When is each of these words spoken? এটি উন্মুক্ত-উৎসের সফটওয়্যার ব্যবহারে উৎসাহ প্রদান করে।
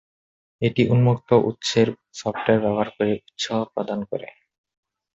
এটি 0.61 0.81
উন্মুক্ত-উৎসের 0.93 1.87
সফটওয়্যার 2.13 2.63
ব্যবহারে 2.63 3.07
উৎসাহ 3.21 3.59
প্রদান 3.73 3.99
করে। 4.09 4.27